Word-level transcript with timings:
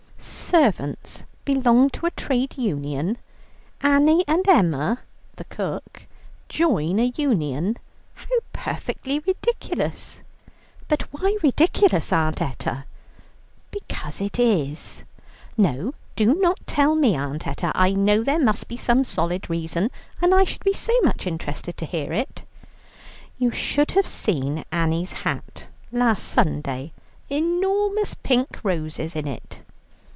"Servants 0.23 1.23
belong 1.45 1.89
to 1.89 2.05
a 2.05 2.11
Trade 2.11 2.55
Union, 2.57 3.17
Annie 3.81 4.23
and 4.27 4.45
Emma" 4.47 4.99
(the 5.37 5.45
cook) 5.45 6.03
"join 6.49 6.99
a 6.99 7.13
Union. 7.15 7.77
How 8.15 8.27
perfectly 8.51 9.19
ridiculous!" 9.19 10.19
"But 10.89 11.03
why 11.13 11.37
ridiculous, 11.41 12.11
Aunt 12.13 12.41
Etta?" 12.41 12.83
"Because 13.71 14.19
it 14.19 14.37
is." 14.37 15.05
"No, 15.57 15.91
but 16.15 16.15
do 16.17 16.55
tell 16.67 16.95
me, 16.95 17.15
Aunt 17.15 17.47
Etta. 17.47 17.71
I 17.73 17.93
know 17.93 18.21
there 18.21 18.37
must 18.43 18.67
be 18.67 18.77
some 18.77 19.03
solid 19.05 19.49
reason, 19.49 19.89
and 20.21 20.35
I 20.35 20.43
should 20.43 20.65
be 20.65 20.73
so 20.73 20.93
much 21.01 21.25
interested 21.25 21.77
to 21.77 21.85
hear 21.85 22.11
it." 22.11 22.43
"You 23.39 23.51
should 23.51 23.91
have 23.91 24.07
seen 24.07 24.65
Annie's 24.71 25.13
hat 25.13 25.67
last 25.93 26.27
Sunday: 26.27 26.91
enormous 27.29 28.13
pink 28.13 28.59
roses 28.61 29.15
in 29.15 29.27
it." 29.27 29.59